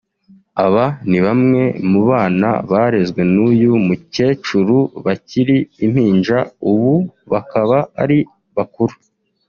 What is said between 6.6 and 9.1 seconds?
ubu bakaba ari bakuru